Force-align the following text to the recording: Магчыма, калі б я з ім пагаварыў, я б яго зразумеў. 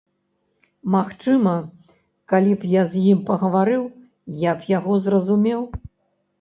Магчыма, 0.95 1.53
калі 2.33 2.57
б 2.63 2.71
я 2.79 2.83
з 2.95 3.05
ім 3.11 3.23
пагаварыў, 3.29 3.87
я 4.49 4.59
б 4.59 4.73
яго 4.77 5.01
зразумеў. 5.09 5.61